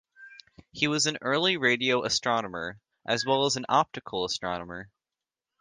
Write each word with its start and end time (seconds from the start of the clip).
He 0.71 0.87
was 0.87 1.05
an 1.05 1.19
early 1.21 1.57
radio 1.57 2.03
astronomer, 2.03 2.79
as 3.05 3.23
well 3.23 3.45
as 3.45 3.55
an 3.55 3.67
optical 3.69 4.25
astronomer. 4.25 4.89